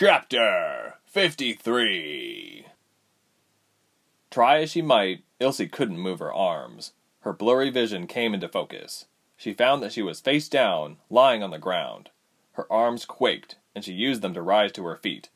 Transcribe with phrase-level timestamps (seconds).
[0.00, 2.66] Chapter 53
[4.30, 6.92] Try as she might, Ilse couldn't move her arms.
[7.22, 9.06] Her blurry vision came into focus.
[9.36, 12.10] She found that she was face down, lying on the ground.
[12.52, 15.30] Her arms quaked, and she used them to rise to her feet.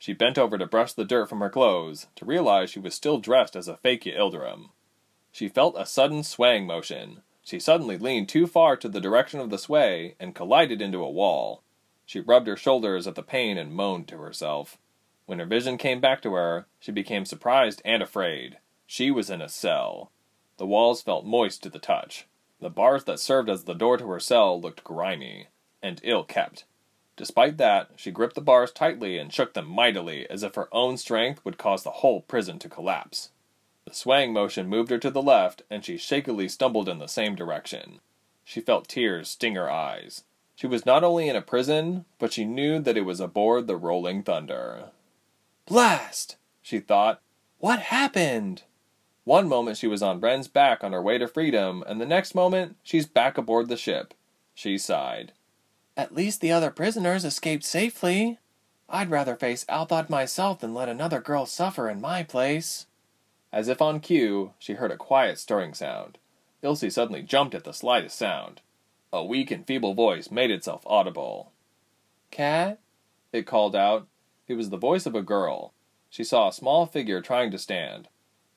[0.00, 3.20] She bent over to brush the dirt from her clothes, to realize she was still
[3.20, 4.70] dressed as a Fakya Yildirim.
[5.30, 7.22] She felt a sudden swaying motion.
[7.44, 11.08] She suddenly leaned too far to the direction of the sway and collided into a
[11.08, 11.62] wall.
[12.08, 14.78] She rubbed her shoulders at the pain and moaned to herself.
[15.26, 18.56] When her vision came back to her, she became surprised and afraid.
[18.86, 20.10] She was in a cell.
[20.56, 22.26] The walls felt moist to the touch.
[22.60, 25.48] The bars that served as the door to her cell looked grimy
[25.82, 26.64] and ill kept.
[27.14, 30.96] Despite that, she gripped the bars tightly and shook them mightily as if her own
[30.96, 33.32] strength would cause the whole prison to collapse.
[33.84, 37.34] The swaying motion moved her to the left, and she shakily stumbled in the same
[37.34, 38.00] direction.
[38.44, 40.24] She felt tears sting her eyes.
[40.58, 43.76] She was not only in a prison, but she knew that it was aboard the
[43.76, 44.90] Rolling Thunder.
[45.66, 46.34] Blast!
[46.60, 47.20] she thought.
[47.58, 48.64] What happened?
[49.22, 52.34] One moment she was on Ren's back on her way to freedom, and the next
[52.34, 54.14] moment she's back aboard the ship.
[54.52, 55.30] She sighed.
[55.96, 58.40] At least the other prisoners escaped safely.
[58.88, 62.86] I'd rather face Althod myself than let another girl suffer in my place.
[63.52, 66.18] As if on cue, she heard a quiet stirring sound.
[66.62, 68.60] Ilse suddenly jumped at the slightest sound.
[69.12, 71.50] A weak and feeble voice made itself audible.
[72.30, 72.78] Cat?
[73.32, 74.06] It called out.
[74.46, 75.72] It was the voice of a girl.
[76.10, 78.08] She saw a small figure trying to stand.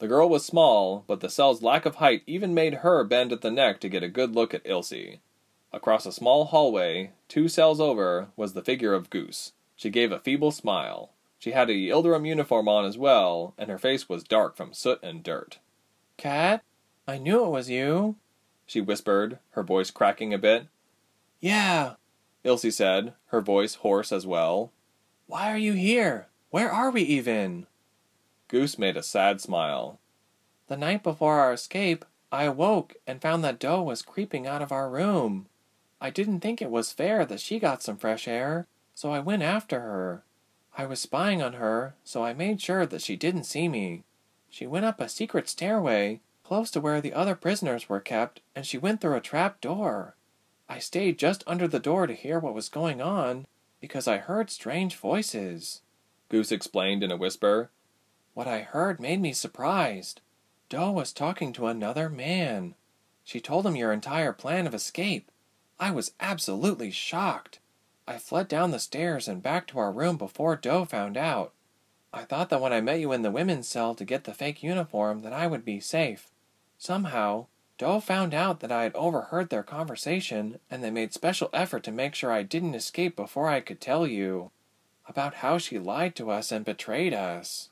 [0.00, 3.42] The girl was small, but the cell's lack of height even made her bend at
[3.42, 5.18] the neck to get a good look at Ilse.
[5.72, 9.52] Across a small hallway, two cells over, was the figure of Goose.
[9.76, 11.10] She gave a feeble smile.
[11.38, 14.98] She had a Yildirim uniform on as well, and her face was dark from soot
[15.02, 15.58] and dirt.
[16.16, 16.62] Cat?
[17.06, 18.16] I knew it was you
[18.70, 20.68] she whispered, her voice cracking a bit.
[21.40, 21.94] Yeah,
[22.44, 24.70] Ilse said, her voice hoarse as well.
[25.26, 26.28] Why are you here?
[26.50, 27.66] Where are we even?
[28.46, 29.98] Goose made a sad smile.
[30.68, 34.70] The night before our escape, I awoke and found that Doe was creeping out of
[34.70, 35.46] our room.
[36.00, 39.42] I didn't think it was fair that she got some fresh air, so I went
[39.42, 40.22] after her.
[40.78, 44.04] I was spying on her, so I made sure that she didn't see me.
[44.48, 48.66] She went up a secret stairway, close to where the other prisoners were kept, and
[48.66, 50.16] she went through a trap door.
[50.68, 53.46] I stayed just under the door to hear what was going on,
[53.80, 55.82] because I heard strange voices.
[56.28, 57.70] Goose explained in a whisper.
[58.34, 60.22] What I heard made me surprised.
[60.68, 62.74] Doe was talking to another man.
[63.22, 65.30] She told him your entire plan of escape.
[65.78, 67.60] I was absolutely shocked.
[68.08, 71.52] I fled down the stairs and back to our room before Doe found out.
[72.12, 74.64] I thought that when I met you in the women's cell to get the fake
[74.64, 76.29] uniform that I would be safe.
[76.80, 77.44] Somehow,
[77.76, 81.92] Doe found out that I had overheard their conversation, and they made special effort to
[81.92, 84.50] make sure I didn't escape before I could tell you
[85.06, 87.68] about how she lied to us and betrayed us.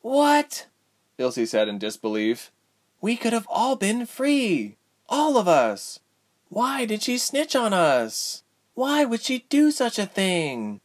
[0.00, 0.68] What?
[1.18, 2.50] Ilse said in disbelief.
[3.02, 4.78] We could have all been free.
[5.06, 6.00] All of us.
[6.48, 8.42] Why did she snitch on us?
[8.72, 10.80] Why would she do such a thing?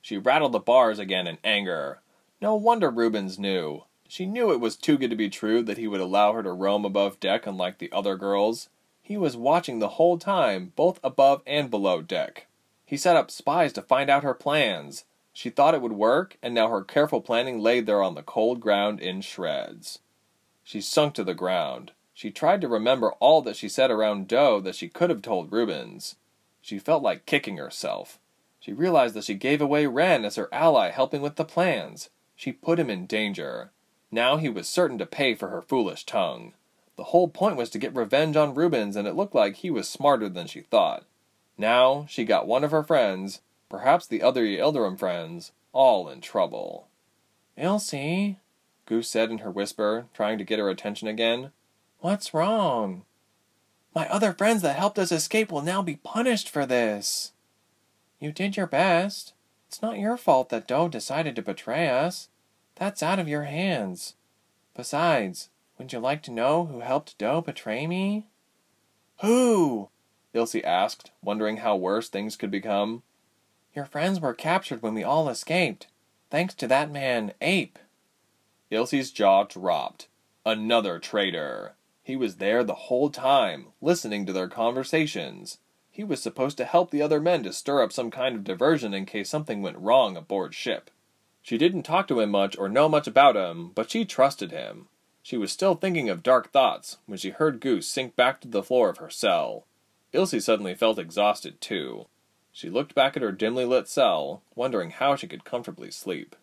[0.00, 2.02] She rattled the bars again in anger.
[2.40, 3.82] No wonder Rubens knew.
[4.10, 6.50] She knew it was too good to be true that he would allow her to
[6.52, 8.70] roam above deck unlike the other girls.
[9.02, 12.46] He was watching the whole time, both above and below deck.
[12.86, 15.04] He set up spies to find out her plans.
[15.34, 18.60] She thought it would work, and now her careful planning lay there on the cold
[18.60, 19.98] ground in shreds.
[20.64, 21.92] She sunk to the ground.
[22.14, 25.52] She tried to remember all that she said around Doe that she could have told
[25.52, 26.16] Rubens.
[26.62, 28.18] She felt like kicking herself.
[28.58, 32.08] She realized that she gave away Ren as her ally helping with the plans.
[32.34, 33.70] She put him in danger.
[34.10, 36.54] Now he was certain to pay for her foolish tongue.
[36.96, 39.88] The whole point was to get revenge on Rubens, and it looked like he was
[39.88, 41.04] smarter than she thought.
[41.56, 46.88] Now she got one of her friends, perhaps the other Yildirim friends, all in trouble.
[47.56, 48.38] Elsie,
[48.86, 51.50] Goose said in her whisper, trying to get her attention again.
[52.00, 53.04] What's wrong?
[53.94, 57.32] My other friends that helped us escape will now be punished for this.
[58.20, 59.32] You did your best.
[59.68, 62.28] It's not your fault that Doe decided to betray us.
[62.78, 64.14] That's out of your hands.
[64.76, 68.26] Besides, wouldn't you like to know who helped Doe betray me?
[69.20, 69.88] Who?
[70.32, 73.02] Ilse asked, wondering how worse things could become.
[73.74, 75.88] Your friends were captured when we all escaped,
[76.30, 77.80] thanks to that man, Ape.
[78.70, 80.06] Ilse's jaw dropped.
[80.46, 81.74] Another traitor.
[82.04, 85.58] He was there the whole time, listening to their conversations.
[85.90, 88.94] He was supposed to help the other men to stir up some kind of diversion
[88.94, 90.90] in case something went wrong aboard ship.
[91.48, 94.88] She didn't talk to him much or know much about him, but she trusted him.
[95.22, 98.62] She was still thinking of dark thoughts when she heard Goose sink back to the
[98.62, 99.64] floor of her cell.
[100.12, 102.04] Ilse suddenly felt exhausted too.
[102.52, 106.36] She looked back at her dimly lit cell, wondering how she could comfortably sleep.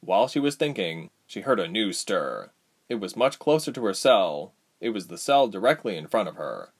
[0.00, 2.48] While she was thinking, she heard a new stir.
[2.88, 4.54] It was much closer to her cell.
[4.80, 6.70] It was the cell directly in front of her.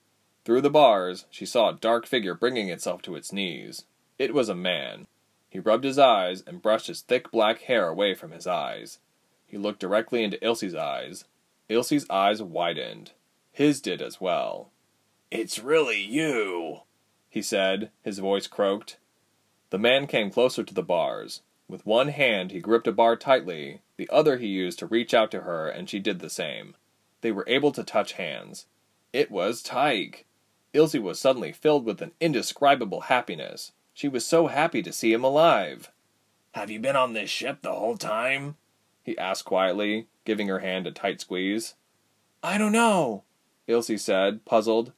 [0.47, 3.85] Through the bars, she saw a dark figure bringing itself to its knees.
[4.19, 5.09] It was a man.
[5.50, 9.00] He rubbed his eyes and brushed his thick black hair away from his eyes.
[9.47, 11.25] He looked directly into Ilse's eyes.
[11.69, 13.11] Ilse's eyes widened.
[13.52, 14.70] His did as well.
[15.31, 16.82] It's really you,
[17.29, 18.97] he said, his voice croaked.
[19.70, 21.43] The man came closer to the bars.
[21.69, 25.31] With one hand he gripped a bar tightly, the other he used to reach out
[25.32, 26.75] to her, and she did the same.
[27.20, 28.67] They were able to touch hands.
[29.12, 30.26] It was Tyke!
[30.73, 33.73] Ilse was suddenly filled with an indescribable happiness.
[34.00, 35.93] She was so happy to see him alive.
[36.52, 38.56] Have you been on this ship the whole time?
[39.02, 41.75] he asked quietly, giving her hand a tight squeeze.
[42.43, 43.25] I don't know,
[43.67, 44.94] Ilse said, puzzled.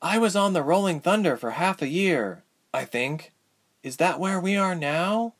[0.00, 3.34] I was on the Rolling Thunder for half a year, I think.
[3.82, 5.34] Is that where we are now?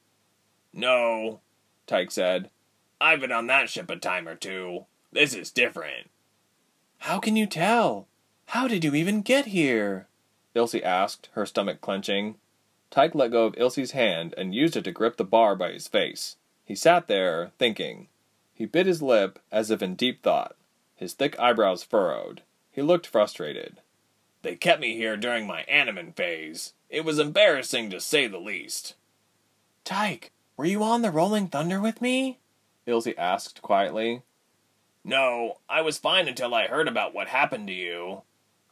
[0.75, 1.41] No,
[1.87, 2.51] Tyke said.
[3.01, 4.85] I've been on that ship a time or two.
[5.11, 6.11] This is different.
[6.99, 8.09] How can you tell?
[8.49, 10.07] How did you even get here?
[10.55, 12.37] Ilse asked, her stomach clenching.
[12.91, 15.89] Tyke let go of Ilse's hand and used it to grip the bar by his
[15.89, 16.37] face.
[16.65, 18.09] He sat there, thinking.
[18.55, 20.57] He bit his lip, as if in deep thought.
[20.95, 22.43] His thick eyebrows furrowed.
[22.71, 23.81] He looked frustrated.
[24.43, 26.73] They kept me here during my Animan phase.
[26.89, 28.95] It was embarrassing to say the least.
[29.85, 32.39] Tyke, were you on the Rolling Thunder with me?
[32.87, 34.23] Ilse asked quietly.
[35.05, 38.23] No, I was fine until I heard about what happened to you.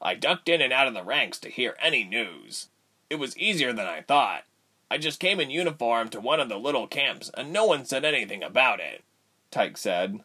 [0.00, 2.68] I ducked in and out of the ranks to hear any news.
[3.14, 4.42] It was easier than I thought.
[4.90, 8.04] I just came in uniform to one of the little camps, and no one said
[8.04, 9.04] anything about it.
[9.52, 10.18] Tyke said.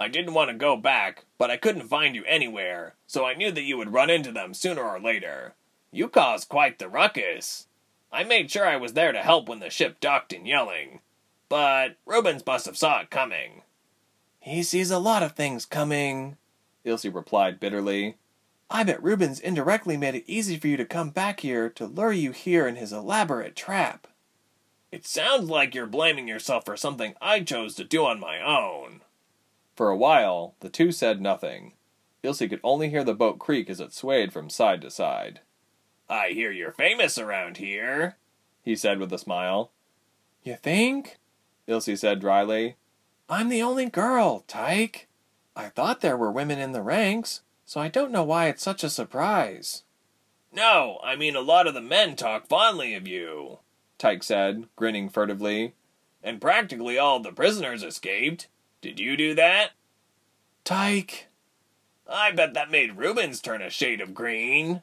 [0.00, 3.52] I didn't want to go back, but I couldn't find you anywhere, so I knew
[3.52, 5.54] that you would run into them sooner or later.
[5.92, 7.68] You caused quite the ruckus.
[8.10, 11.02] I made sure I was there to help when the ship docked and yelling.
[11.48, 13.62] But Rubens must have saw it coming.
[14.40, 16.36] He sees a lot of things coming,
[16.84, 18.16] Ilse replied bitterly.
[18.74, 22.10] I bet Rubens indirectly made it easy for you to come back here to lure
[22.10, 24.08] you here in his elaborate trap.
[24.90, 29.02] It sounds like you're blaming yourself for something I chose to do on my own.
[29.76, 31.74] For a while, the two said nothing.
[32.24, 35.38] Ilse could only hear the boat creak as it swayed from side to side.
[36.08, 38.16] I hear you're famous around here,
[38.64, 39.70] he said with a smile.
[40.42, 41.18] You think?
[41.68, 42.74] Ilse said dryly.
[43.28, 45.06] I'm the only girl, Tyke.
[45.54, 47.42] I thought there were women in the ranks,
[47.74, 49.82] so I don't know why it's such a surprise.
[50.52, 53.58] No, I mean a lot of the men talk fondly of you,
[53.98, 55.74] Tyke said, grinning furtively.
[56.22, 58.46] And practically all the prisoners escaped.
[58.80, 59.70] Did you do that?
[60.62, 61.26] Tyke.
[62.08, 64.82] I bet that made Rubens turn a shade of green.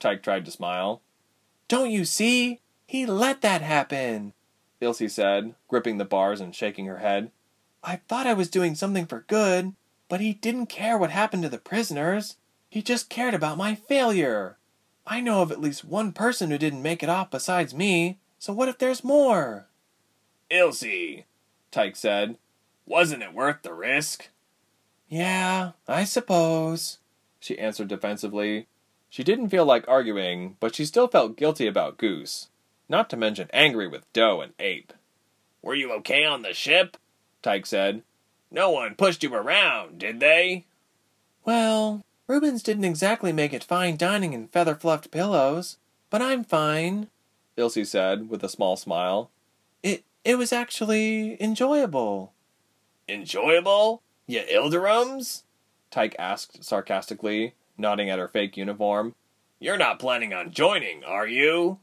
[0.00, 1.00] Tyke tried to smile.
[1.68, 2.58] Don't you see?
[2.88, 4.32] He let that happen,
[4.80, 7.30] Ilse said, gripping the bars and shaking her head.
[7.84, 9.74] I thought I was doing something for good,
[10.12, 12.36] but he didn't care what happened to the prisoners.
[12.68, 14.58] He just cared about my failure.
[15.06, 18.52] I know of at least one person who didn't make it off besides me, so
[18.52, 19.68] what if there's more?
[20.50, 21.24] Ilse,
[21.70, 22.36] Tyke said.
[22.84, 24.28] Wasn't it worth the risk?
[25.08, 26.98] Yeah, I suppose,
[27.40, 28.66] she answered defensively.
[29.08, 32.48] She didn't feel like arguing, but she still felt guilty about Goose,
[32.86, 34.92] not to mention angry with Doe and Ape.
[35.62, 36.98] Were you okay on the ship?
[37.40, 38.02] Tyke said.
[38.52, 40.66] No one pushed you around, did they?
[41.44, 45.78] Well, Rubens didn't exactly make it fine dining in feather fluffed pillows,
[46.10, 47.08] but I'm fine,
[47.56, 49.30] Ilse said with a small smile.
[49.82, 52.32] It it was actually enjoyable.
[53.08, 54.02] Enjoyable?
[54.26, 55.42] Ya Ilderums?
[55.90, 59.14] Tyke asked sarcastically, nodding at her fake uniform.
[59.58, 61.78] You're not planning on joining, are you?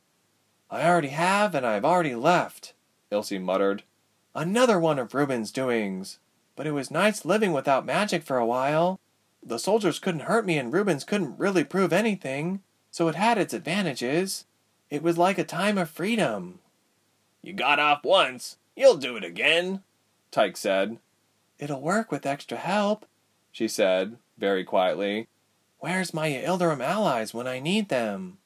[0.69, 2.73] I already have, and I've already left,
[3.11, 3.83] Ilse muttered.
[4.35, 6.19] Another one of Rubens' doings.
[6.59, 8.99] But it was nice living without magic for a while.
[9.41, 13.53] The soldiers couldn't hurt me, and Rubens couldn't really prove anything, so it had its
[13.53, 14.43] advantages.
[14.89, 16.59] It was like a time of freedom.
[17.41, 18.57] You got off once.
[18.75, 19.83] You'll do it again,
[20.31, 20.97] Tyke said.
[21.59, 23.05] It'll work with extra help,
[23.53, 25.29] she said, very quietly.
[25.79, 28.37] Where's my Yildirim allies when I need them?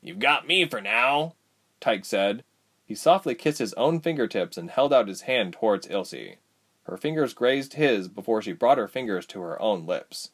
[0.00, 1.34] You've got me for now,
[1.80, 2.44] Tyke said.
[2.86, 6.36] He softly kissed his own fingertips and held out his hand towards Ilse.
[6.84, 10.30] Her fingers grazed his before she brought her fingers to her own lips.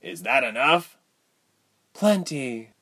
[0.00, 0.98] Is that enough?
[1.92, 2.73] Plenty,